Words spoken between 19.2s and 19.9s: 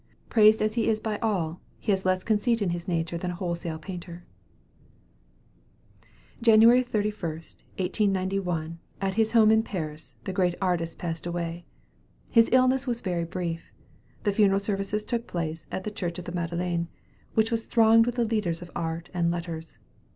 letters.